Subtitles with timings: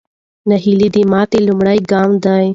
[0.49, 2.45] ناهیلي د ماتې لومړی ګام دی.